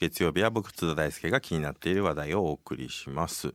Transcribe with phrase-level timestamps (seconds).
[0.00, 3.54] 月曜日は僕津田大輔が気になっている話題をお送りします、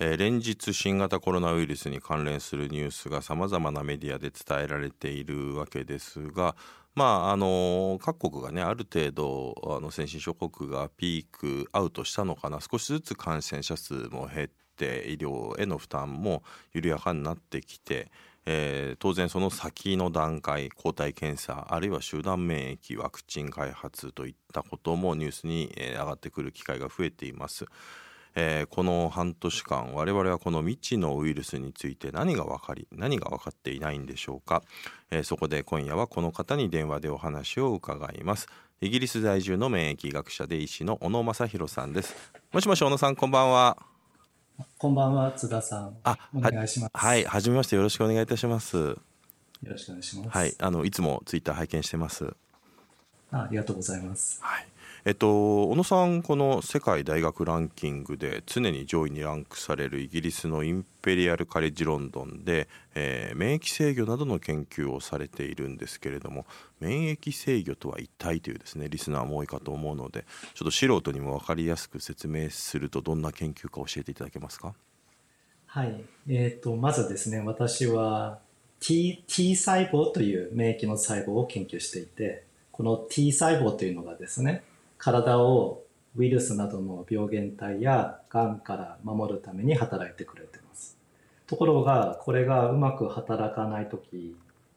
[0.00, 6.56] えー連日新型コロナウイルスに関連するニュースがさまざまなメディアで伝えられているわけですが
[6.94, 12.58] まああの各国がねある程度あの先進諸国がピークアウトしたのかな。
[12.60, 18.10] 少しずつ感染者数も減って医療への負担も緩やかになってきて、
[18.46, 27.66] えー当然その先の段階抗体検査あるいは集団免疫ワクチン開発といったこともニュースに、えー上がってくる機会が増えています。
[28.36, 34.62] えーこの半年間我々はこの未知のウイルスについて何が分かり何が分かっていないんでしょうか、
[35.10, 38.48] えーそこで今夜はこの方に電話でお話を伺います。
[38.80, 42.14] イギリス在住の免疫学者で医師の小野正弘さんです。
[42.52, 43.93] もしもし小野さんこんばんは。
[44.78, 45.96] こんばんは、津田さん。
[46.04, 46.90] あお願いします。
[46.94, 48.96] はいはじめましてよろしくお願いいたしますよ
[49.64, 50.28] ろしくお願いします。
[50.30, 52.34] はいあのいつもツイッター拝見してます
[53.32, 54.38] あありがとうございます。
[54.42, 54.66] はい
[55.06, 66.46] えっと、小野さん、この世界大学ランキングで常に上位にランクされるイギリスのインペリアル・カレッジ・ロンドンで、えー免疫制御などの研究をされているんですけれども
[66.80, 74.74] 免疫制御とは一体というですねリスナーも多いかと思うのでちょっと素人にも分かりやすく説明するとどんな研究か教えていただけますか？
[75.66, 76.04] はい。
[76.28, 78.38] えっ、と、まずですね、私は
[78.78, 84.62] T, T 細胞という免疫の細胞を研究していて、この T 細胞というのがですね、
[85.04, 85.84] 体を
[86.16, 90.96] ウイルスなどの病原体や癌から守るために働いてくれてます。
[91.46, 94.34] ところが、これがうまく働かないとき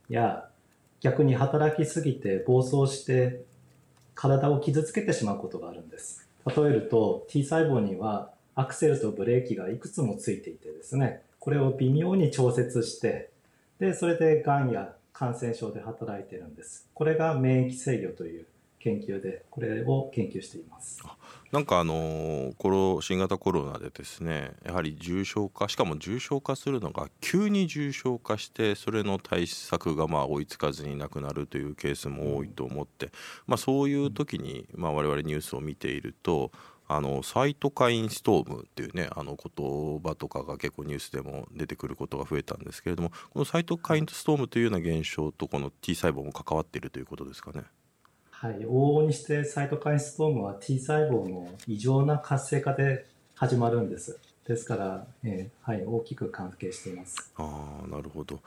[0.09, 0.49] や、
[0.99, 3.45] 逆に働きすぎて暴走して
[4.15, 6.27] 体を傷つけてしまうことがあるんです。
[6.45, 13.29] 例えると T 細胞にはアクセルとブレーキがいくつもついていてですね、これを微妙に調節して、
[13.79, 16.85] で、それで癌や感染症で働いてるんです。
[16.93, 18.45] これが免疫制御という
[18.87, 21.03] 研究で、これを研究しています。
[21.51, 33.11] なんかあのーコロ新型コロナでですねやはり重症化しかも重症化するのが急に重症化してそれの対策がまあ追いつかずに亡くなるというケースも多いと思って、
[33.45, 36.51] まあ、そういう時にまあ我々ニュースを見ていると
[36.89, 47.63] あのサイトカインストームっていうねあの言葉とかが結構ニュースでも出てくることが増えたんですけれどもこのサイトカインストームというような現象とこの T 細胞も関わっているということですかね。
[48.39, 48.59] はい。
[48.67, 54.19] 往々にしてサイトカインストームは T 細胞の異常な活性化で始まるんです。
[54.45, 57.33] ですから、えーはい、大きく関係しています。
[57.35, 58.39] ああなるほど。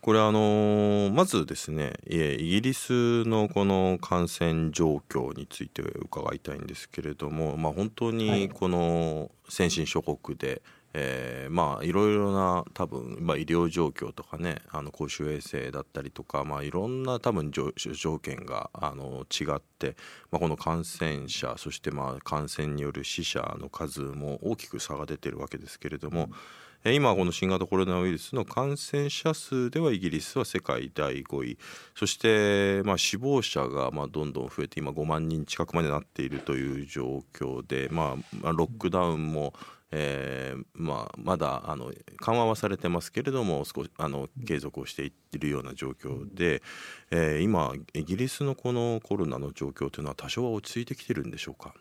[0.00, 10.60] これあのーまずですねえイギリスのこの感染状況について伺いたいんですけれども、まあ、本当はいにこの先進諸国で、
[10.98, 17.72] えーまあいろいろな多分、まあ、医療状況とかねあの公衆衛生だったりとか、まあ、いろんな多分条
[18.18, 19.94] 件があの違って、
[20.30, 31.58] まあ、この感染者そしてまあ感染による死者の数も大きく差が出てるわけですけれども、えー今この新型コロナウイルスの感染者数ではイギリスは世界第5位。
[31.96, 39.52] そしてまあ死亡者がまあどんどん増えて今5万人近くまでなっているという状況で、まあ、まあロックダウンも、
[39.92, 46.62] えーまあ、まだあの緩和はされてますけれども少しあの継続をしていってるような状況で、
[47.10, 51.74] えー今イギリスのこのコロナの状況というのは多少は落ち着いてきてるんでしょうか？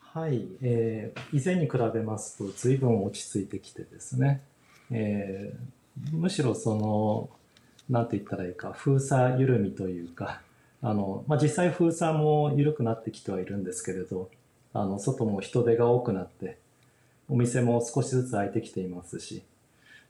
[0.00, 4.42] はい、えー以前に比べますと随分落ち着いてきてですね、
[4.90, 7.30] えーむしろその、
[7.88, 10.40] なんて言ったらいいか、封鎖緩みというか、
[10.82, 14.28] あの、まあ、実際封鎖も緩くなってきてはいるんですけれど、
[14.72, 16.58] あの、外も人手が多くなって、
[17.28, 19.42] お店も少しずつ開いてきていますし、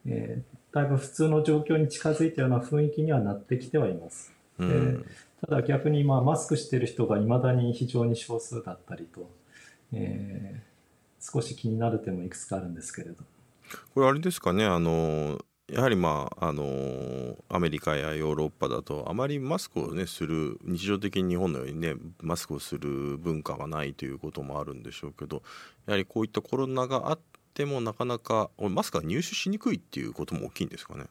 [0.07, 4.33] えーだいぶ普通の状況に近づいたような雰囲気にはなってきてはいます。
[4.59, 5.05] うんえー
[5.47, 9.31] ただ逆にまあマスクしている人がいまだに非常に少数だったりと、
[9.93, 10.75] えー
[11.27, 13.15] 少し気になる点もいくつかあるんですけれど。
[13.95, 15.39] これあれですかねあの
[15.75, 25.43] やはりまああのアメリカやヨーロッパだとあまりマスクをねする日常的に日本のようにねマスクをする文化がないということもあるんでしょうけど
[25.87, 27.19] やはりこういったコロナがあっ
[27.53, 31.05] てもなかなかマスクが入手しにくいっていうことも大きいんですかね？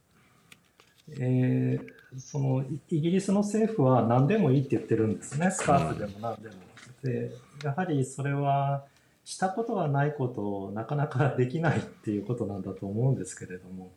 [1.19, 6.55] えーそのイイギリスの政府は何でもいいって言ってるんですね、スカーフでも何でも。
[7.01, 7.31] で
[7.63, 8.85] やはりそれは
[9.25, 13.91] したことがないことをなかなかできないっていうことなんだと思うんですけれども、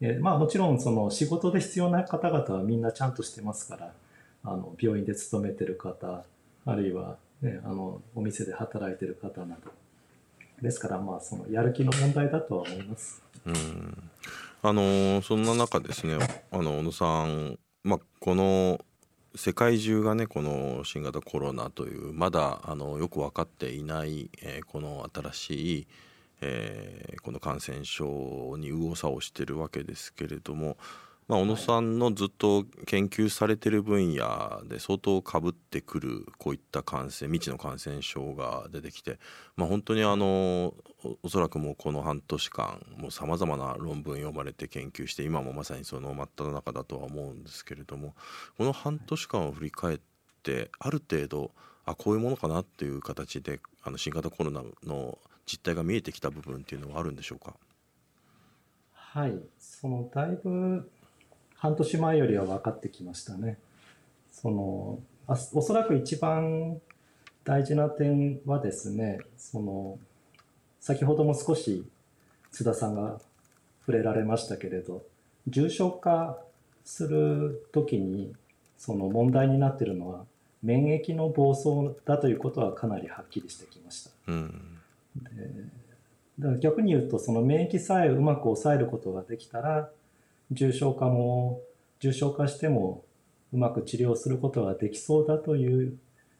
[0.00, 3.92] えーまあ、もちろんその仕事で必要な方々はみんなちゃんとしてますから
[4.44, 6.24] あの病院で勤めてる方
[6.64, 9.70] あるいは、ね、あのお店で働いてる方など
[10.62, 13.22] ですからまあそのやる気の問題だとは思います。
[13.46, 14.10] うん
[14.62, 16.18] あのそんな中ですね
[16.50, 18.78] あの小野さん、まあ、この
[19.34, 25.86] 世界中がねこの新型コロナというまだあのよく分かっていない、えー、この新しい、
[26.40, 30.76] えー、この感染症に右往左往してるわけですけれども、
[31.28, 39.20] まあ、小野さんのずっと研究されてる分野で相当かぶってくるこういった感染未知の感染症が出てきて、
[39.56, 40.74] まあ、本当にあの
[41.22, 48.14] おそらくもうこの半年間さまざまな論文読まれて研究して今もまさにその真っ只中だとは思うんですけれども
[48.58, 50.00] この半年間を振り返っ
[50.42, 51.52] てある程度
[51.86, 55.18] あこういうものかなっていう形であの新型コロナの
[55.50, 57.54] 実態が見えてきた部分っていうのはあるんでしょうか？
[58.92, 60.88] はいそのだいぶ
[61.56, 63.58] 半年前よりは分かってきましたね。
[64.30, 66.80] そのあおそらく一番
[67.42, 69.98] 大事な点はですね、その
[70.78, 71.84] 先ほども少し
[72.52, 73.18] 津田さんが
[73.80, 75.02] 触れられましたけれど、
[75.48, 76.38] 重症化
[76.84, 78.34] するときに
[78.78, 80.24] その問題になっているのは
[80.62, 84.10] 免疫の暴走だということはかなりはっきりしてきました。
[84.28, 84.54] うん、で
[86.38, 89.90] だから逆に言うとその免疫さえうまく抑えることができたら
[90.50, 91.60] 重症化も
[92.00, 93.04] 重症化しても
[93.52, 95.98] うまく治療することができそうだという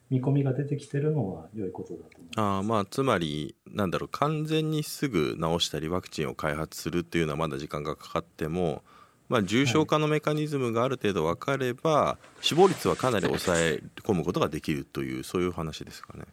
[0.09, 8.83] 見込みが出てきてるのは良いことだと思いますあまあつまりなんだろう完全にすぐ治したりワクチンを開発するっていうのはまだ時間がかかっても、
[9.29, 16.25] まあ、重症化のメカニズムがある程度分かれば、はい、死亡率はかなり抑え込むことができるというそういう話ですかね。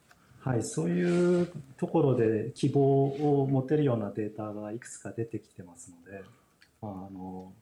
[0.49, 6.25] はい、そういうところで希望を持てるようなデータがいくつか出てきてますので、
[6.81, 7.53] あの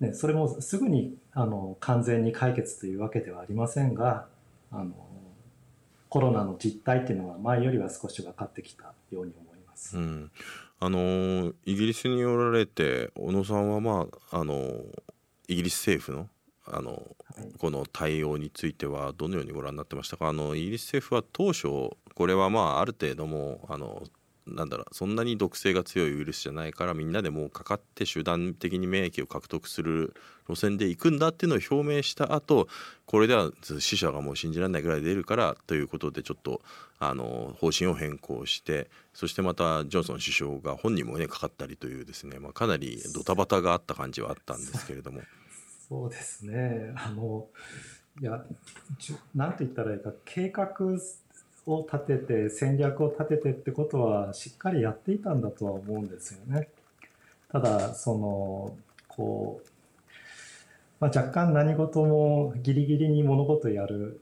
[0.00, 4.26] ね、それもすぐにあの完全に解決というわけではありませんが
[4.72, 4.94] あの
[6.08, 9.98] コロナの実態っていうのは前よりは少し分かってきたように思います。
[9.98, 10.30] うん、
[10.80, 14.80] あのイギリスにおられて小野さんは、まあ、あの
[15.48, 16.28] イギリス政府の
[16.66, 16.96] あの、は
[17.42, 20.28] い、この対応についてはどのようにご覧になってましたか？
[20.28, 24.02] あのイギリス政府は当初これはまあある程度もあの
[24.46, 30.14] なんだろうそんなに毒性が強いウイルスじゃないからみんなでもうかかって集団的に免疫を獲得する
[30.46, 32.68] 路線で行くんだっていうのを表明した後
[33.06, 36.60] これでは死者がもう信じられないぐらい出るからということでちょっと
[36.98, 45.22] あの方針を変更してそしてまたジョンソン首相が本人もねかかったりというですね、まあ、かなりドタバタがあった感じはあったんですけれども。
[45.88, 47.46] そうですねあの
[48.20, 48.44] いや
[49.34, 50.70] なんて言ったらいいか計画
[51.66, 56.68] を立てて戦略を立ててってことはしっかりやっていたんだとは思うんですよね。
[57.50, 58.76] ただその
[59.08, 59.68] こう、
[61.00, 64.20] まあ、若干何事もギリギリに物事やる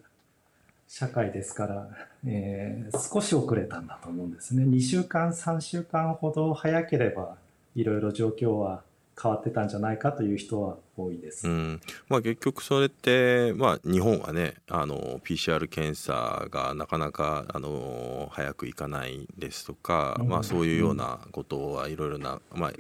[0.89, 1.89] 社会ですから、
[2.27, 4.65] えー、少し遅れたんだと思うんですね。
[4.65, 7.37] 2週間3週間ほど早ければ
[7.75, 8.83] いろいろ状況は
[9.21, 11.81] 変わってたんじゃないかという人は多いです、うん。
[12.09, 22.75] まあ、結局それって、まあ、日本はねあの PCR 検査がなかなかあの早くいかないですとか、うん、まあ、そういうようなことはいろいろな、まあ、医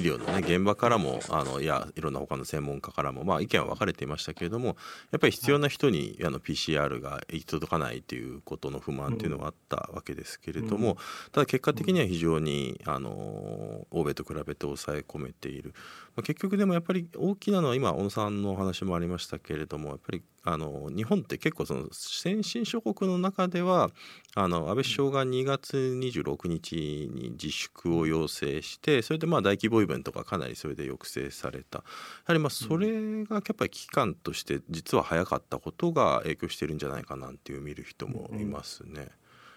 [0.00, 4.76] 療の、ね、現場からもあのいやいろんな他の専門家からも、まあ、意見は分かれていましたけれども
[5.10, 10.96] やっぱり必要な人に、はい、あの PCR が行き届かないということの不満というのがあったわけですけれども、うん、
[11.32, 15.74] ただ結果的には非常にあの欧米と比べて抑え込めている。
[16.18, 23.90] まあ、結局でもやっぱり大きなのは今小野さんのお話もありましたけれどもやっぱりあの日本って結構その先進諸国の中では
[24.34, 31.84] あの安倍首相が2月26日に自粛を要請してそれでまあ大規模イベントがかなりそれで抑制されたや
[32.24, 38.90] はりまあそれがやっぱり危機感として実は早かったことが影響してるんじゃないかなっていう見る人もいますね。
[38.90, 39.08] うんうん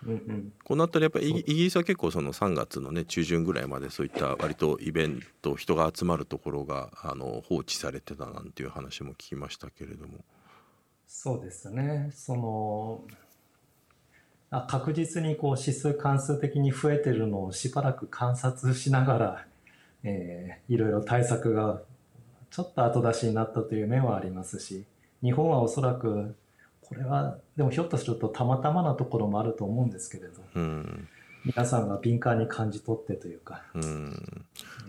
[0.08, 10.24] うん、この辺りやっぱりイギリスは結構その3月のね中旬ぐらいまでそういった割とイベント人が集まるところがあの放置されてたなんていう話も聞きましたけれども。
[11.08, 12.10] そうですね。
[12.16, 13.04] その
[14.50, 19.46] あ確実にこう指数関数的に増えてるのをしばらく観察しながら、
[20.04, 21.82] えー、いろいろ対策が
[22.50, 24.84] ちょっと後出しになったという面はありますし
[25.22, 26.36] 日本はおそらく
[26.92, 31.08] これはでもひょっとするとたまたまなところもあると思うんですけれど、うん、
[31.44, 34.46] 皆さんが敏感に感じ取ってというか、うん、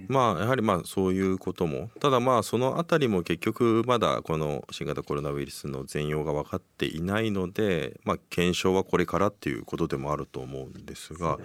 [0.08, 1.90] まあやはりまあそういうことも。
[2.00, 11.38] ただまあその辺りも結局まだこの新型コロナウイルスの全容が分かっていないので、まあ、検証はこれからっていうことでもあると思うんですが。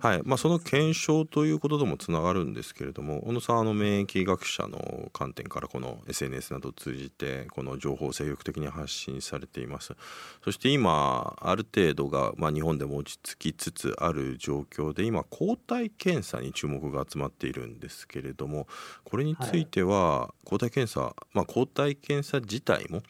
[0.00, 0.22] はい。
[0.24, 9.94] まあ、その検証ということともつながるんですけれども小野さんあの免疫学者の観点からこの SNS などを通じてこの情報を精力的に発信されています。
[10.42, 18.68] そして今ある程度が、まあ、日本でも落ち着きつつある状状況で今抗体検査に注目が集まっているんですけれども
[19.04, 23.02] これについては抗体検査、まあ、抗体検査自体も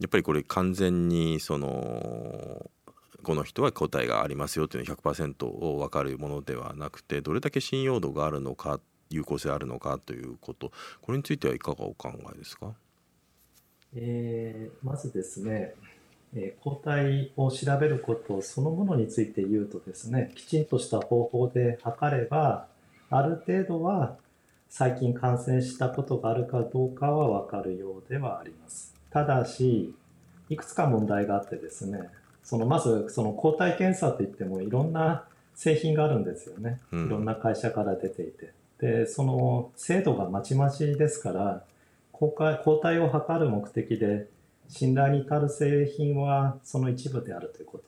[0.00, 2.70] やっぱりこれ完全にその
[3.22, 8.80] この人は抗体がありますよというのは100%を分かるものではなくてどれだけ信用度があるのか
[9.10, 12.72] 有効性あるのかということこれについてはいかがお考えですか、
[13.94, 15.74] えー、まずですね、
[16.34, 22.66] えー、抗体を調べることそのものについて言うとですねきちんとした方法で測れば
[23.10, 24.16] ある程度は
[24.68, 28.94] 最近感染したことがあるかどうかは分かるようではあります。
[29.10, 29.92] ただし
[30.48, 32.08] いくつか問題があってですね
[32.44, 38.52] そのまずその抗体検査といってもいろんな製品があるんですよね、いろんな会社から出ていて。
[38.80, 41.64] でその精度がまちまちですから
[42.12, 44.26] 抗体を測る目的で
[44.70, 47.84] 信頼に至る製品はその一部であるということ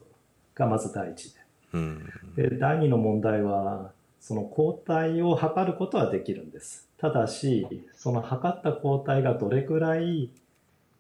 [0.55, 1.41] がまず第一で,、
[1.73, 6.89] うん、で第二の問題はその抗体を測ることはできるんです。
[6.99, 10.31] ただしその測った抗体がどれぐらい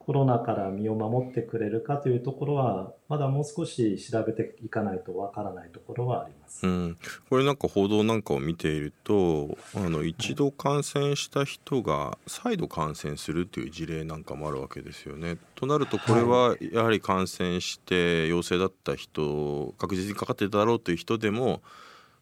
[0.04, 6.98] コロナから身を守ってくれるかというところはまだもう少し調べていかないとわからないところはあります、うん、
[7.30, 15.38] これなんか報道なんかを見ているとあの一度感染した人が再度感染するという事例なんかもあるわけですよね。
[15.54, 21.62] となるとこれはやはり感染して陽性だった人確実にかかってただろうという人でも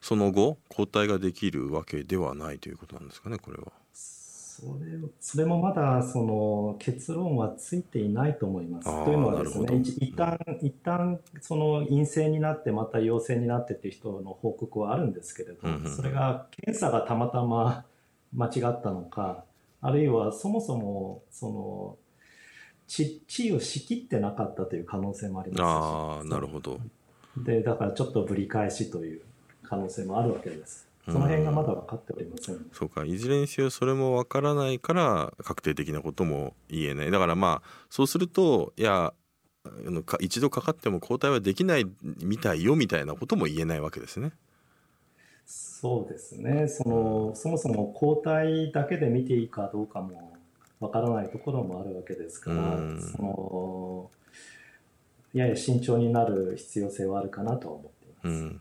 [0.00, 3.79] その後抗体ができるわけではないということなんですかねこれは。
[4.60, 4.90] それ
[5.20, 9.04] それもまだその結論はついていないと思います。
[9.04, 17.84] というのはですね、一旦一旦その陰性になってまた陽性になってっていう人の報告はあるんですけれど、うんうん、それが検査がたまたま
[18.34, 19.44] 間違ったのか、
[19.80, 21.96] あるいはそもそもその
[22.86, 26.78] 血血を仕切ってなかったという可能性もありますああ、なるほど。
[27.36, 29.22] で、だからちょっとぶり返しという
[29.62, 30.89] 可能性もあるわけです。
[31.10, 37.10] その辺がまだ分かっておりません、うん、そうかいずれにせよそれも分からないから確定的なことも言えない。
[37.10, 39.12] だからまあそうするといや
[40.20, 41.86] 一度かかっても抗体はできない
[42.22, 44.32] みたいよみたいなことも言えないわけですね。
[45.44, 46.68] そうですね。
[46.68, 50.38] そのそもそも抗体だけで見ていいかどうかも
[50.78, 54.10] わからないところもあるわけですから、その
[55.34, 58.58] やや慎重になる必要性はあるかなとは思っていま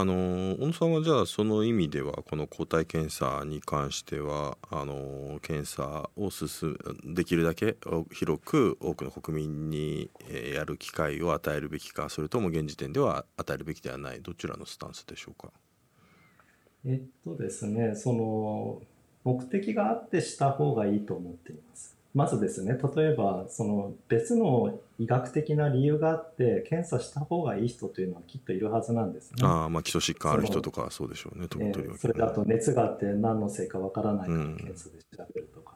[0.00, 7.76] あの小野さんはじゃあその意味ではこの抗体検査に関してはあの検査を進できるだけ
[8.12, 10.08] 広く多くの国民に
[10.54, 15.50] やる機会を与えるべきかそれとも現時点では与えるべきではないどちらのスタンスでしょうか？
[16.86, 18.80] えっとですねその
[19.24, 21.97] 目的があってした方がいいと思っています。
[22.18, 29.36] まずですね、例えば、その別の医学的な理由があって、検査した方がいい人というのはきっといるはずなんですね。
[29.42, 35.74] ああ、まあ基礎疾患ある人とかそうでしょうね、えー、それだと熱があって何のせいかわからないから検査で調べるとか。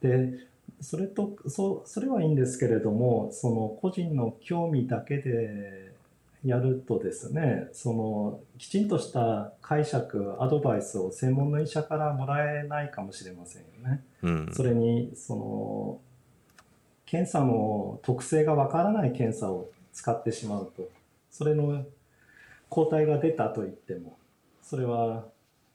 [0.00, 0.46] うん、で、
[0.80, 5.83] それと、そそれはいいんですけれども、その個人の興味だけで
[6.44, 14.04] やるとですねそのきちんとした解釈アドバイスを専門の医者からもらえないかもしれませんよね。
[14.22, 16.00] うん、それにその
[17.06, 20.88] 検査の特性がわからない検査を使ってしまうと
[21.30, 21.86] それの
[22.68, 24.18] 抗体が出たと言っても
[24.62, 25.24] それは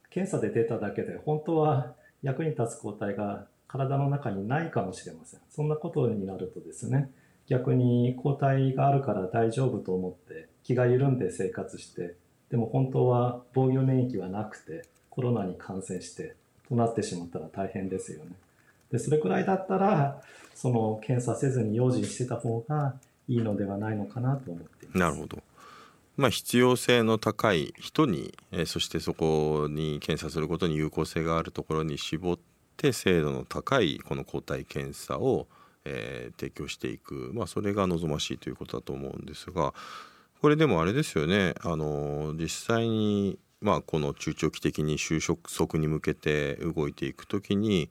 [0.10, 5.40] 検査で出ただけで本当は役に立つ抗体が体の中にないかもしれません。
[5.50, 7.10] そんなことになるとですね
[7.48, 12.16] 逆に抗体があるから大丈夫と思って気が緩んで生活して
[12.50, 16.36] でも本当は防御免疫はなくてコロナに感染して
[16.68, 18.32] となってしまったら大変ですよね。
[18.92, 20.22] でそれくらいだったら
[20.56, 22.96] その検査せずに用心してた方が
[23.28, 24.98] いいのではないのかなと思っています。
[24.98, 25.40] なるほど。
[26.18, 32.40] まあ、必要性の高い人に、えー、そしてそこに検査することに有効性があるところに絞っ
[32.76, 35.48] て精度の高いこの抗体検査を、
[35.86, 39.74] えー、提供していく、まあ、それが望ましいということだと思うんですが
[40.42, 41.54] これでもあれですよね。
[41.62, 47.90] あの実際にまあこの中長期的に就職に向けて動いていく時に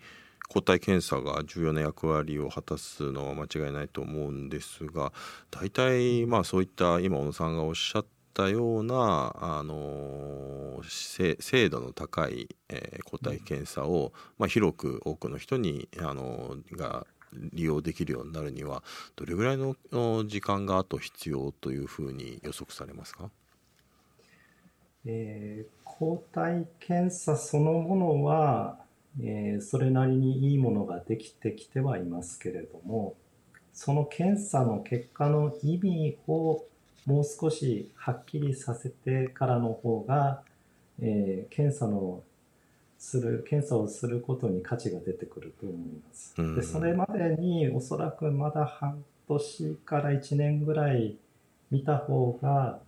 [0.49, 5.13] 抗体検査が重要な役割を果たすのは間違いないと思うんですが
[5.51, 17.07] 大体まあそういった今小野さんがおっしゃったようなあの精度の高い、えー、抗体検査を、まあ、広く多くの人にあのが
[17.53, 18.83] 利用できるようになるには
[19.17, 19.77] どれぐらいの
[20.27, 23.31] 時間があと必要というふうに予測されますか、
[25.05, 28.79] えー、抗体検査そのものは、
[29.21, 33.15] えー、それなりにいいものができてきてはいますけれども
[33.73, 36.65] その検査の結果の意味を
[37.07, 40.43] もう少しはっきりさせてからの方が
[41.01, 42.23] えー、検査の
[42.99, 46.35] する検査をすることに価値が出てくると思います。
[46.57, 51.17] でそれまでにおそらくまだ半年から1年ぐらい
[51.71, 52.81] 見た方が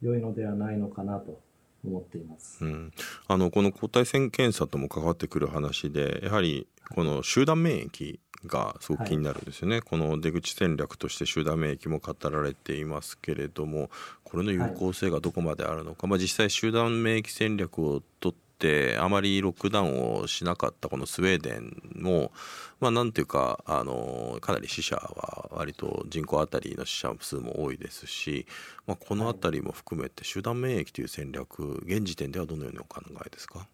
[0.00, 1.38] 良いのではないのかなと
[1.84, 2.92] 思っています、うん、
[3.26, 13.90] あのこの抗体線検査とも関わってくる話でやはりこの集団免疫がすごく気になるんですよね、はい、この出口戦略として集団免疫も語られていますけれども
[14.22, 22.32] これの有効性がどこまであるのか、はい、まあ、実際集団免疫戦略をとってあまりロックダウンをしなかったこのスウェーデンも、
[22.80, 28.46] まあ、なんていうかあのかなり死者は割と人口当たりの死者数も多いですし、
[28.88, 33.68] まあ、この辺りも含めて集団免疫という戦略現時点ではどのようにお考えですか？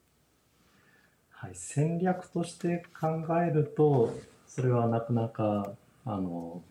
[1.31, 3.07] はい、戦略として考
[3.43, 4.15] えると
[4.47, 5.71] それはなかなか
[6.05, 6.61] あの、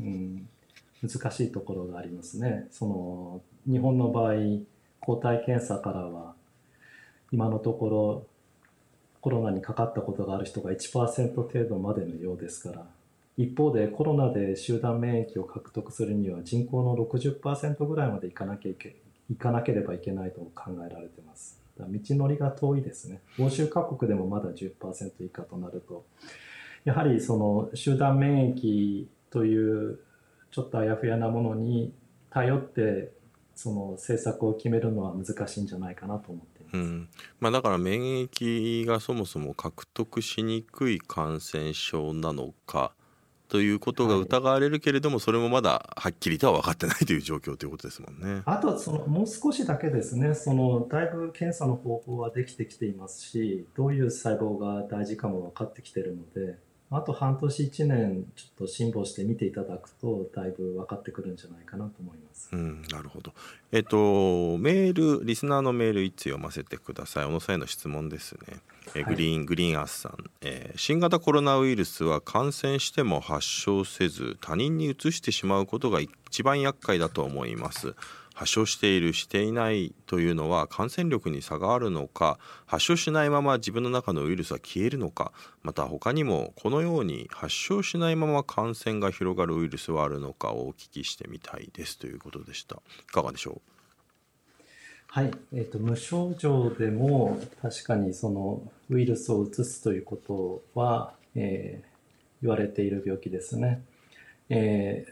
[0.00, 0.48] うん、
[1.02, 2.66] 難しいところがありますね。
[2.70, 4.34] その日本の場合
[5.00, 6.34] 抗体検査からは
[7.32, 8.26] 今のところ
[9.20, 12.86] コロナにかかったことがある人が1%程度までのようですから
[13.36, 18.96] 一方でコロナで集団免疫を獲得するには人口の60%ぐらいまでいかなきゃいけ
[19.30, 21.60] いかなければいけないと考えられてます。
[21.78, 23.20] 道のりが遠いですね。
[23.38, 26.04] 欧州各国でもまだ10%以下となると、
[26.84, 30.00] やはりその集団免疫という
[30.50, 31.92] ちょっとあやふやなものに
[32.30, 33.12] 頼って
[33.54, 37.08] その政策を決めるのは難しいんじゃないかなと思って、うん
[37.40, 42.92] まあ、だから免疫がそもそも獲得しにくい感染症なのか
[43.48, 48.42] ということが疑われるけれども、はい、それもまだはっきりとは分かってないという状況ということですもんね。
[48.44, 56.58] あとそのもう少しだけですねそのだいぶ検査の方法はできてきていますしどういう細胞が大事かも分かってきてるので
[56.90, 62.48] あと半年1年ちょっと辛抱して見ていただくとだいぶ分かってくるんじゃないかなと思います。
[62.52, 63.34] うん、なるほど。
[63.72, 67.26] えっとメールリスナーのメール一通読ませてください。
[67.26, 68.60] 小野さんへの質問ですね。
[68.94, 77.94] えグリーン、はい、グリーンアースさん、えー、新型コロナウイルスは感染しても発症せず他人に移してしまうことが一番厄介だと思います。
[78.38, 85.32] 発症しているしていないというのは感染力に差があるのか発症しないまま自分の中のウイルスは消えるのか
[85.64, 92.76] また他にもこのように発症しないまま感染が広がるウイルスはあるのかをお聞きしてみたいですということでした。
[92.76, 93.60] いかがでしょう？
[95.08, 101.86] はい、えーと、無症状でも確かにそのウイルスを移すということは、えー、
[102.42, 103.82] 言われている病気ですね。
[104.48, 105.06] え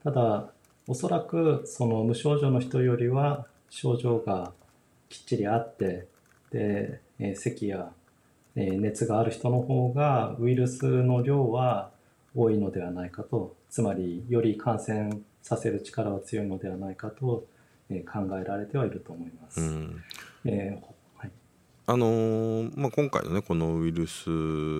[0.00, 0.52] ー、ただ
[0.88, 4.52] おそらくその無症状の人よりは症状が
[5.10, 6.06] きっちりあって
[6.50, 7.90] で、え咳や、
[8.56, 11.90] え熱がある人の方がウイルスの量は
[12.34, 17.44] 多いのではないかとつまりより感染させる力は強いのではないかと、
[17.90, 19.60] え考えられてはいると思います。
[19.60, 20.02] うん
[20.46, 20.97] えー
[21.90, 24.28] あのー、まあ、今回のねこのウイルス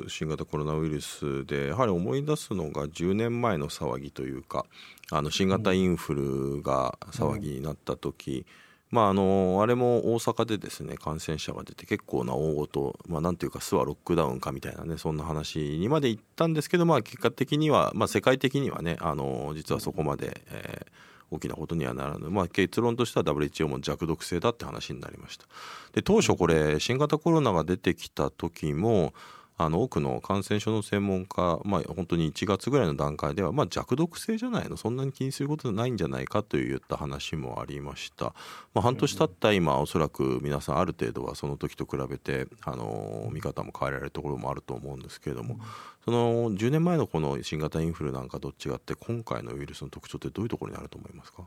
[0.09, 4.67] 新型コロナウイルスでやはり思い出すのが10年前の騒ぎというか
[5.11, 8.45] あの新型インフルが騒ぎになった時、
[8.93, 25.47] うん、まああのあれも大阪でですね感染者が出て結構な大ごと、まあ、なんていうか巣はロックダウンかみたいなねそんな話にまで行ったんですけど、まあ、結果的には、まあ、世界的にはねあの実はそこまで、えー大きなことにはならぬ、まあ、結論としては WHO も弱毒性だって話になりました。
[25.93, 29.13] で当初これ新型コロナが出てきた時も
[29.59, 38.27] あの多くの感染症の専門家、まあ、本当に1月ぐらいの段階では、まあ、弱毒性じゃないのそんなに気にすることないんじゃないかといった話もありました、
[38.73, 45.59] まあ、半年経った今おそらく皆さんある程度はその時と比べてあの見方も変えられるところもあると思うんですけれども
[46.05, 51.43] その10年前のこの新型インフルなんかと違って今回のウイルスの特徴ってどういうところにあると思いますか？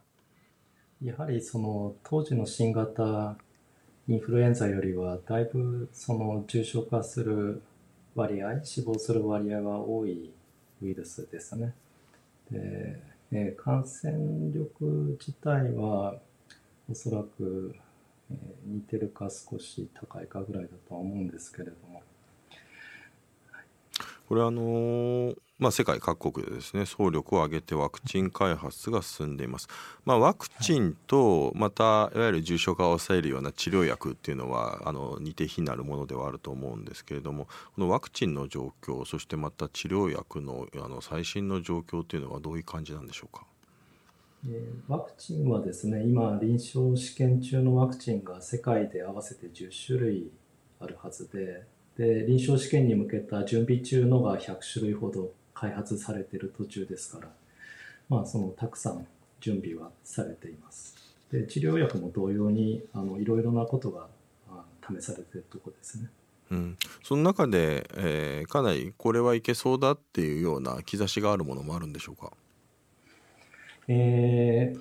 [1.01, 3.35] やはりその当時の新型
[4.07, 7.63] インフルエンザよりはだいぶその重症化する
[8.15, 10.31] 割合、死亡する割合は多い
[10.81, 11.73] ウイルスですね。
[12.51, 16.15] で、えー、感染力自体は
[16.89, 17.75] おそらく、
[18.29, 22.01] えー、似てるか少し高いかぐらいだとは思うんですけれども。
[24.27, 29.67] これあのーまあ、世界各国でですね総力を挙げてワクチン開発が進んでいます、
[30.05, 37.45] まあ、ワクチンとまたいわゆる重症化を抑えるような治療薬っていうのはあの似て非なるものではあると思うんですけれども
[37.75, 43.45] このワクチンの状況そしてまた治療薬のあの最新の状況というのはどういう感じなんでしょうか？
[44.87, 50.31] ワクチンはですね今臨床試験中のワクチンが世界で合わせて10種類
[50.79, 57.29] あるはずでで臨床試験に向けた準備中のが100種類ほど開発されている途中ですから、
[58.09, 59.05] まあ、そのたくさん
[59.39, 60.95] 準備はされています。
[61.31, 64.07] で治療薬も同様にあのいろいろなことが
[64.81, 66.09] 試されているところですね。
[66.51, 72.33] うん、その中で、えー、かなりこれはいけそうだっていうような兆しがあるものもあるんでしょうか、
[73.87, 74.75] え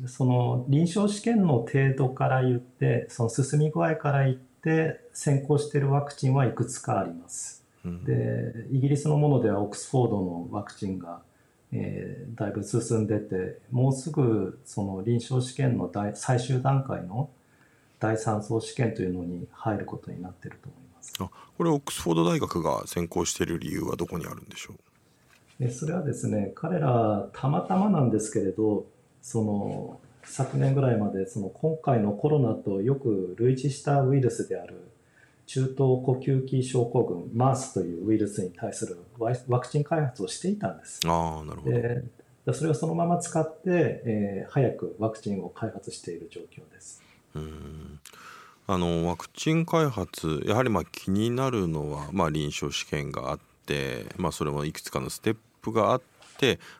[0.00, 7.65] ー、その臨床試験の程度から言ってその進み具合から言って先行しているワクチンはいくつかあります。
[7.86, 11.22] うん、でイギリスのものではオックスフォードのワクチンが、
[11.72, 17.30] えー、だいぶ進んでてもうすぐその臨床試験の最終段階の
[18.00, 21.12] 第3層試験というのに入ることになっていると思います。
[21.20, 24.74] あこれオックスフォード大学が先行している理由はどこにあるんでしょ
[25.60, 25.62] う？
[25.62, 28.84] でそれはですね彼らたまたまなんですけれど
[29.22, 34.74] その昨年ぐらいまでその今回のコロナとよく類似したウイルスである
[35.46, 41.00] 中東呼吸器症候群 MARS というウイルスに対するワクチン開発をしていたんです。
[41.06, 42.02] あなるほどで
[42.52, 47.02] それをそのまま使って、えー、早くワクチンを開発している状況です。
[47.34, 48.00] うん
[48.68, 56.15] あのワクチン開発やはりまあ気になるのは、まあ、臨床試験があって、まあ、それもいくつかのステップがあって、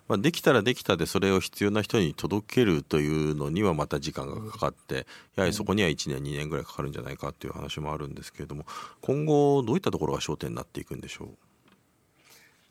[0.09, 8.64] まあ、できたらできたでそれを必要な人に届けるというのにはまた時間がかかってやはりそこには1年2年ぐらいかかるんじゃないかという話もあるんですけれども
[9.01, 11.29] 今後どういったところが焦点になっていくんでしょう？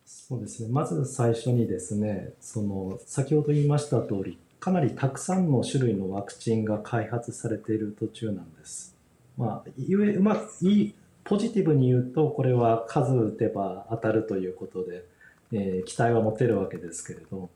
[0.05, 0.69] そうですね。
[0.71, 8.95] まず最初にですねその先ほど言いました通りかなりたくさんの種類のワクチンが開発されている途中なんです。
[9.37, 15.05] まあ、ゆえ、まあ、いい、ポジティブに言うと、これは数打てば当たるということで、
[15.51, 17.49] えー、期待は持てるわけですけれど、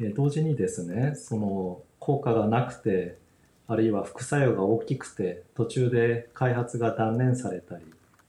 [0.00, 3.18] えー、同時にですね、その効果がなくて、
[3.66, 7.84] あるいは副作用が大きくて、途中で開発が断念されたり、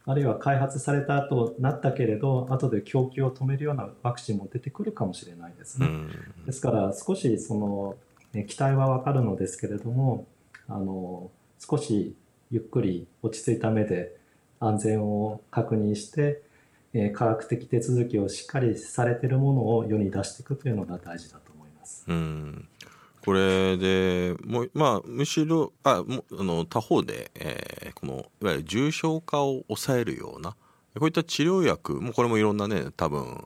[0.08, 5.88] あるいは開発された後なったけれど後で供給を止めるようなワクチンも出てくるかもしれないですね。
[6.46, 7.96] ですから少しその
[8.48, 10.28] 期待はわかるのですけれども
[10.68, 12.16] あの少し
[12.52, 14.16] ゆっくり落ち着いた目で
[14.60, 16.42] 安全を確認して、
[16.98, 22.06] え科学的手続きをしっかりされてるものを世に出していくというのが大事だと思います。
[22.08, 22.68] うん
[23.26, 30.56] これでもうまあむしろあもあの他方で、えー、このいわゆる重症化を抑えるような
[31.00, 33.44] こういった治療薬もこれもいろんなね多分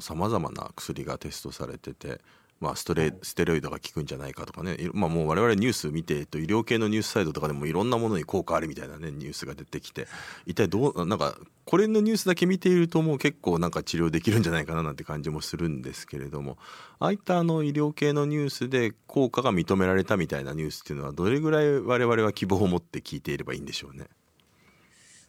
[0.00, 2.20] さまざまな薬がテストされてて
[2.60, 10.08] まあ、ストレステロイドが効くんじゃないかとかね、まあ、もう我々ニュース見て、と、医療系のニュースサイトとかでもいろんなものに効果あるみたいなねニュースが出てきて。
[10.46, 16.58] 一体どうなんかこれのニュースだけ見ているともう結構なんか治療できるんじゃないかななんて感じもするんですけれども。
[16.98, 24.06] ああいったあの医療系のニュースで効果が認められたみたいなニュースっていうのはどれぐらい我々は希望を持って聞いていればいいんでしょうね？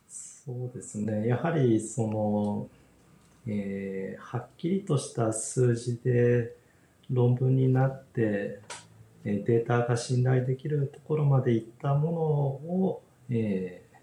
[0.08, 1.28] そうですね。
[1.28, 2.70] やはりその、
[3.46, 6.56] えー、はっきりとした数字で
[7.10, 8.62] 論文になって
[9.24, 13.98] データが信頼できるところまでいったものを、えー、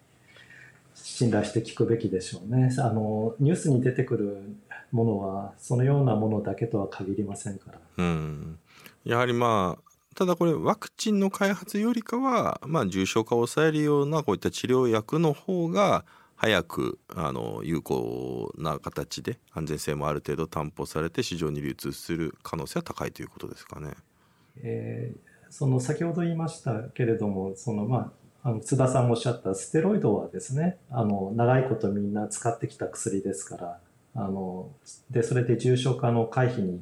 [0.94, 4.56] 信頼して聞くべきでしょうねあのニュースに出てくる
[4.92, 7.78] ものはそのようなものだけとは限りませんから。
[7.98, 8.58] うん
[9.04, 23.92] やはりまあただこれワクチンの開発よりかは、まあ、重症化を抑えるようなこういった治療薬の方が早くあの有効な形で安全性もある程度担保されて市場に流通する可能性は高いということですかね。
[24.62, 25.18] えー、
[25.50, 33.78] その先ほど言いましたけれどもその、まあ、あの津田さんもおっしゃったステロイドはですねあの長いことみんな使ってきた薬ですから
[34.14, 34.70] あの
[35.10, 36.80] でそれで重症化の回避に、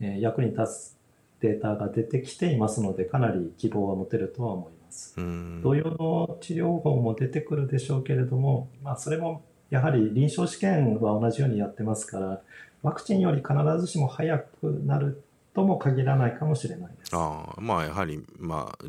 [0.00, 0.97] えー、役に立つ
[1.40, 5.14] データが出てきていますのでかなり希望は持てるとは思います。
[5.62, 12.40] 同様の治療法も出てくるでしょうけれども、まあ、それもやはり臨床試験は同じようにやってますから、
[12.82, 15.22] ワクチンより必ずしも早くなる
[15.54, 17.10] とも限らないかもしれないです。
[17.12, 18.84] あまあやはり、まあ、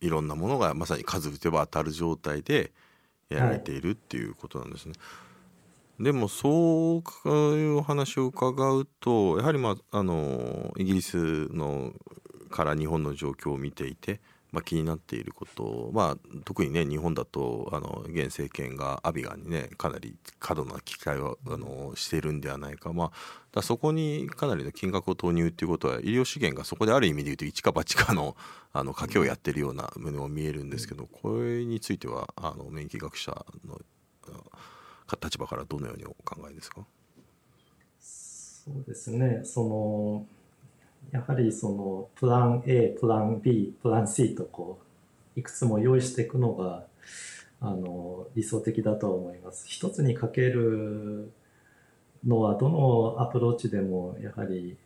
[0.00, 2.72] いろんなものがまさに数打てば当たる状態で
[3.28, 4.92] やられているっていうことなんですね。
[4.92, 5.00] はい、
[6.00, 11.92] でもそういうお話を伺うとやはり、まあ、あのイギリスの
[12.50, 14.20] から日本の状況を見ていて
[14.52, 23.12] まあ、気になっていること、まあ、特にね日本だとあの現政権がアビガンにねかなり過度な機会をあのしているんではないか,、ま
[23.54, 28.36] あ、そこにかなりの金額を投入っていうことは医療資源がそこである意味で言うと一か八かの
[28.74, 33.78] あの賭けをやっているような胸も見えるんですけどこれについてはあの免疫学者の
[35.20, 36.86] 立場からどのようにお考えですか？
[37.98, 40.26] そうですねその
[41.10, 44.78] やはりそのプラン A、プラン B、プラン C とこ
[45.36, 46.84] う、いくつも用意していくのが、
[47.60, 49.64] あの、理想的だと思います。
[49.66, 51.32] 一つにかける
[52.24, 54.76] のは、どのアプローチでも、やはり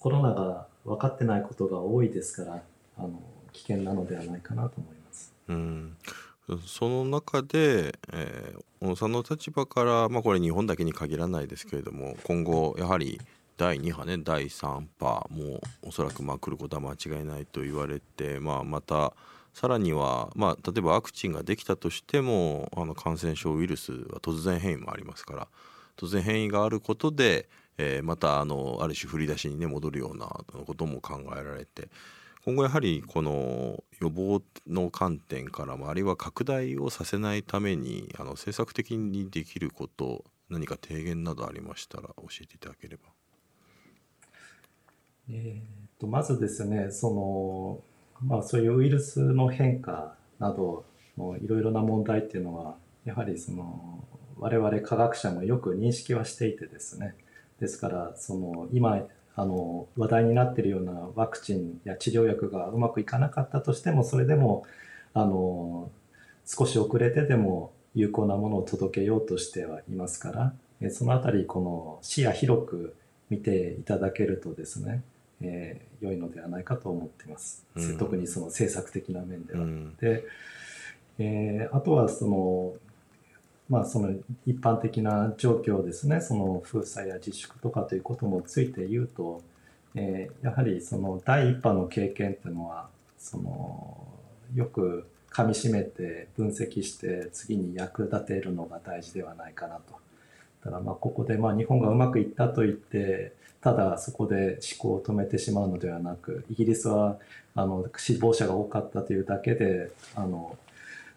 [0.00, 2.62] コロナが分かってないことが多いですから、
[2.96, 3.22] あの、
[3.52, 5.34] 危険なのではないかなと思います。
[5.48, 5.96] うん
[6.64, 13.20] その中で、えー、小野さんの立場から、まあ、これ日本だけに限らないですけれども今後やはり
[13.56, 19.14] 第2波ね第3波もおそらくまあ来ることは間違いないと言われて、まあ、また
[19.54, 25.48] さらには、まあ、例えばワクチンができたとしてもあの感染症ウイルスは突然変異もありますから
[25.96, 31.88] 突然変異があることで、えー、またあのある種振り出しに、ね、戻るようなことも考えられて
[32.46, 43.02] 今後やはりこの予防の観点からもあるいは拡大をさせないためにあの政策的にできること何か提言などありましたら教えていただければ。
[45.28, 47.80] えー、とまずですねその、
[48.24, 50.84] まあ、そういうウイルスの変化など
[51.18, 54.04] のいろいろな問題っていうのはやはりその
[54.38, 57.16] 我々科学者もよく認識はしていてですね
[57.58, 59.00] ですからその今
[59.36, 64.64] あの話題になっているようなワクチンや治療薬がうまくいかなかったとしてもそれでも
[65.12, 65.90] あの
[66.46, 72.96] 少し遅れてでも有効なものを届けようとしてはいますからそのあたりこの視野広く
[73.28, 75.02] 見ていただけるとですね、
[75.42, 79.60] えー、良いのではないかと思っています、うん、特にその政策的な面では。
[79.60, 80.24] うん、で、
[81.18, 82.74] えー、あとはその
[83.68, 84.10] まあ、その
[84.46, 89.42] 一般的な状況ですねその封鎖や自粛とかということもついて言うと、
[89.96, 94.06] えー、やはりその第一波の経験っていうのはその
[94.54, 100.70] よくかみしめて分析して次に役立てるのが大事ではないかなと。
[100.70, 107.18] だまあここでまあ日本がうまくいったと言ってただそこで思考を止めてしまうのではなくイギリスは
[107.54, 110.56] あの死亡者が多かったというだけであの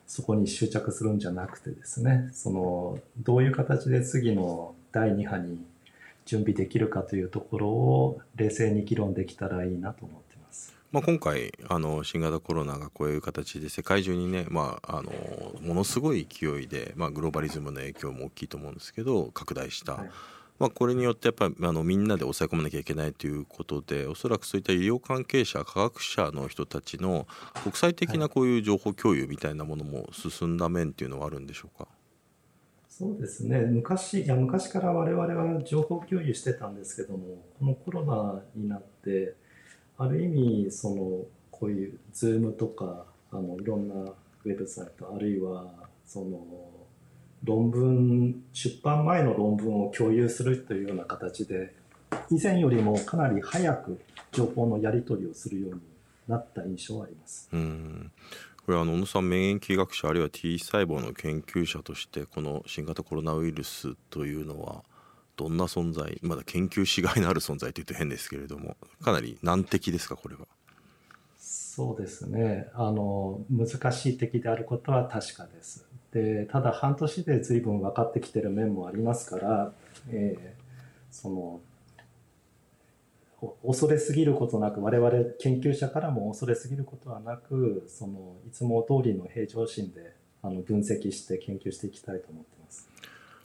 [0.09, 5.63] そこに執着するんじゃなくてですねそのどういう形で次の第2波に
[6.25, 10.75] 準備できるかというところを冷静に議論できたらいいなと思ってます。
[10.91, 15.11] まあ、今回あの新型コロナがこういう形で世界中にね、まあ、あの
[15.61, 19.93] ものすごい勢いで、まあ、グローバリズムの影響も大きいと思うんですけど拡大した。
[19.93, 20.09] はい
[20.59, 27.27] まあ、これによってやっぱりあのみんなで抑え込まなきゃいけないということでおそらくそういった医療関係者科学者の人たちの
[27.63, 31.87] 国際的なこういう情報共有みたいなものも進んだ面っていうのはあるんでしょうか？
[32.89, 33.59] そうですね。
[33.59, 39.35] 昔いや昔から我々は情報共有してたんですけどもこのコロナになって
[39.97, 45.67] ある意味そのこういう Zoom とかあのいろんなウェブサイトあるいは
[46.05, 46.68] その
[47.43, 51.73] 論文出版前の論文を共有するというような形で
[52.29, 53.99] 以前よりもかなり早く
[54.31, 55.81] 情報のやり取りをするように
[56.27, 57.49] なった印象はあります。
[57.51, 58.11] うん
[58.65, 64.83] これはあの小野さん免疫学者あるいは T 細胞の研究者としてこの新型コロナウイルスというのは
[65.37, 70.41] どんな存在まだ研究しがいのある存在というと変ですけれどもかなり難敵ですかこれは？
[71.39, 75.88] そうですねあの難しい敵であることは確かです。
[76.13, 79.73] でただ半年で随分分かってきてる面もありますから、
[80.09, 80.63] えー、
[81.11, 81.61] その
[83.65, 92.58] 恐れすぎることなく我々研究者からも恐れすぎることはなくそのいつも通りの平常心であの分析して研究していきたいと思って。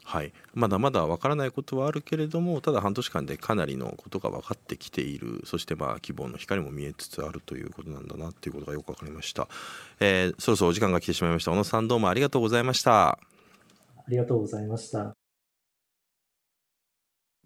[0.07, 5.43] はい、まだまだわからないことはあるけれどもただ半年間でかなりのことが分かってきている。
[5.45, 9.49] そしてまあ希望の光も見えつつあるということなんだなということがよく分かりました、
[10.01, 11.53] えー、そろそろお時間が来てしまいました。
[11.53, 13.09] 小野さんどうもありがとうございました。
[13.13, 13.19] あ
[14.09, 15.17] りがとうございました。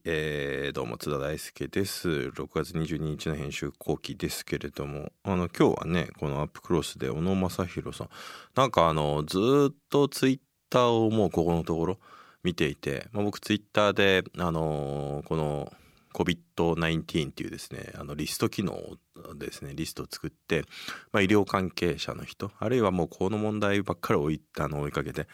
[0.05, 2.09] えー、どうも津田大輔です。
[2.09, 5.12] 6月22日の編集後期ですけれども。
[5.23, 8.09] あの今日はねこのアップクロスで小野正弘さん。
[8.57, 9.38] なんかあのず
[9.71, 10.40] っとツイッ
[10.71, 11.99] ターをもうここのところ
[12.42, 15.72] 見ていて、まあ、僕ツイッターで、あのー、この
[16.14, 18.96] COVID-19 っていうですねあのリスト機能を
[19.37, 20.64] ですねリストを作って、
[21.12, 25.27] まあ、医療関係者の人あるいはもうこの問題ばっかり追いあの追いかけて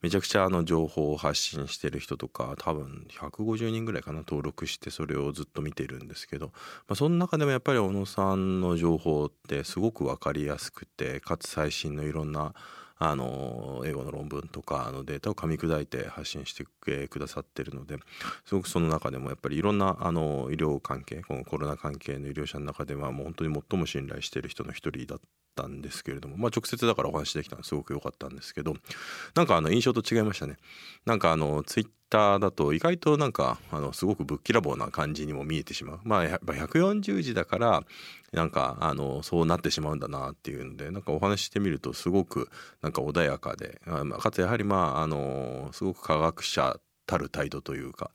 [0.00, 6.52] めちゃくちゃあの情報を発信してる人とか多分150人ぐらいかな登録してそれをずっと見てるんですけど、ま
[6.90, 12.54] あ、その中でもやっぱり小野さんの情報ってすごく分かりやすくてかつ最新のいろんな
[12.98, 16.64] あの英語の論文とかのデータを噛み砕いて発信して
[17.08, 17.98] くださってるので
[18.44, 25.20] すごくその中でもやっぱりいろんなあの医療関係このコロナ関係の医療者の中ではもう本当に最も信頼してる人の一人だっ
[25.54, 28.74] たんですけれども、まあ、直接だからお話できたのすごく良かったんですけど
[29.34, 30.56] なんかあの印象と違いましたね。
[31.06, 36.00] なんかあのツイッターだと意外となんかあのすごくぶっきらぼうな感じにも見えてしまう。
[36.04, 37.82] まあやっぱ140字だから
[38.32, 42.48] なんかあのそうなってしまうんだなっていうのでなんかお話ししてみるとすごく
[42.82, 43.80] なんか穏やかで
[44.18, 48.10] かつやはりまああのすごく科学者たる態度というか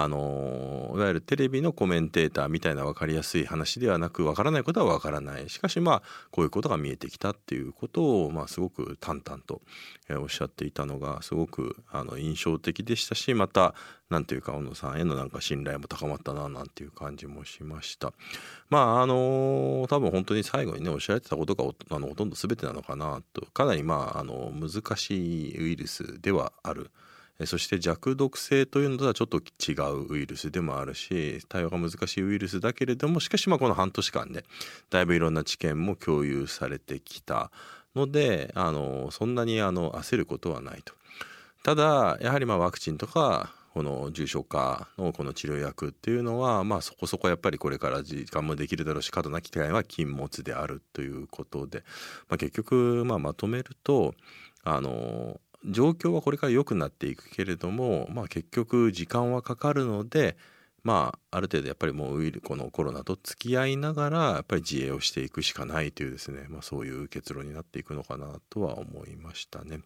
[0.00, 9.60] あのいわゆるテレビのコメンテーターみたいな分かりやすい話ではなく分からないことは分からないしかしまあこういうことが見えてきたっていうことを、まあ、すごく淡々と、
[10.20, 13.74] おっしゃっていたのがすごくあの印象的でしたしまた
[14.08, 18.12] 何ていうか小野さんへのなんか信頼も高まったななんていう感じもしました。
[18.70, 26.92] まああの多分本当に最後にねおっしゃられてたことがあのほとんど全てなのかなとかなりまああの難しいウイルスではある。
[27.46, 34.44] そして弱毒性というのとはちょっと違うウイルスでもあるし対応が難しいウイルスだけれどもしかしまあこの半年間で
[34.90, 37.52] だいぶいろんな知見も共有されてきた
[37.94, 40.94] のであのそんなにあの焦ることはないと。
[41.62, 51.84] ただやはりまあワクチンとかこの重症化のこの治療薬っていうのはまあそこそこやっぱりこれから時間もできるだろうし過度な期待は禁物であるということで、
[52.28, 54.14] まあ、結局まあまとめると
[54.64, 60.36] あの状況はこれから良くなっていくけれども、まあ、結局時間はかかるので、
[60.84, 69.80] まあ、ある程度やっぱりもうウイルこのコロナと付き合いながらやっぱり自衛をしていくしかないというですね、まあ、そういう結論になっていくのかなとは思いましたね。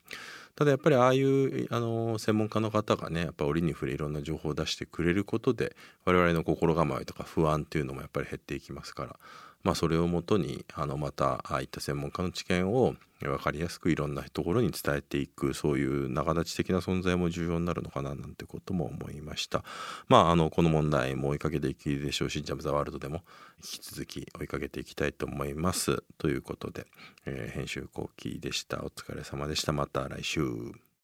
[0.55, 9.17] ただやっぱりああいうあの専門家の方がねやっぱ折に触れいろんな情報を出してくれることで我々の心構えとか不安っていうのもやっぱり減っていきますから
[9.63, 19.63] まあ、それをもとにあのまたああいった専門家の知見を分かりやすくいろんなところに伝えていくそういう仲立ち的な存在も重要になるのかななんてことも思いました。
[20.09, 23.23] まあ、あのこの問題も追いかけていきでしょうし「ジャム・ザ・ワールド」でも
[23.59, 26.03] 引き続き追いかけていきたいと思います。
[26.19, 26.87] ということで、
[27.27, 28.83] えー、編集後期でした。
[28.83, 29.73] お疲れ様でした。
[29.73, 30.92] また来週。